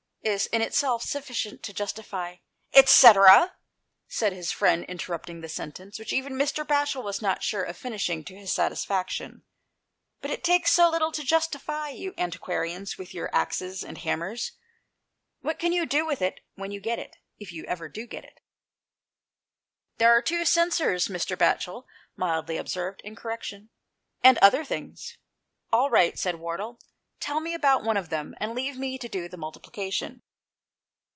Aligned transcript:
is 0.23 0.45
in 0.53 0.61
itself 0.61 1.01
sufficient 1.01 1.63
to 1.63 1.73
justify 1.73 2.35
""Etcetera," 2.75 3.53
said 4.07 4.31
his 4.31 4.51
friend, 4.51 4.83
interrupting 4.85 5.41
the 5.41 5.49
sentence 5.49 5.97
which 5.97 6.13
even 6.13 6.33
Mr. 6.33 6.63
Batchel 6.63 7.01
was 7.03 7.23
not 7.23 7.41
sure 7.41 7.63
of 7.63 7.75
finishing 7.75 8.23
to 8.25 8.35
his 8.35 8.53
satisfaction, 8.53 9.41
"but 10.21 10.29
it 10.29 10.43
takes 10.43 10.71
so 10.73 10.91
little 10.91 11.11
to 11.11 11.23
justify 11.23 11.89
you 11.89 12.13
antiquarians, 12.19 12.99
with 12.99 13.15
your 13.15 13.33
axes 13.35 13.83
and 13.83 13.97
hammers. 13.97 14.51
What 15.39 15.57
can 15.57 15.71
you 15.73 15.87
do 15.87 16.05
with 16.05 16.21
it 16.21 16.41
when 16.53 16.69
you 16.69 16.79
get 16.79 16.99
it, 16.99 17.17
if 17.39 17.51
you 17.51 17.65
ever 17.65 17.89
do 17.89 18.05
get 18.05 18.23
it?" 18.23 18.41
"There 19.97 20.11
are 20.11 20.21
two 20.21 20.45
censers," 20.45 21.07
Mr. 21.07 21.35
Batchel 21.35 21.85
mildly 22.15 22.57
observed 22.57 23.01
in 23.03 23.15
correction," 23.15 23.71
and 24.23 24.37
other 24.37 24.63
things." 24.63 25.17
"All 25.73 25.89
right," 25.89 26.15
said 26.19 26.35
Wardle; 26.35 26.77
"tell 27.19 27.39
me 27.39 27.53
about 27.53 27.83
one 27.83 27.97
of 27.97 28.09
them, 28.09 28.33
and 28.39 28.55
leave 28.55 28.79
me 28.79 28.97
to 28.97 29.07
do 29.07 29.29
the 29.29 29.37
multiplica 29.37 29.93
tion." 29.93 30.23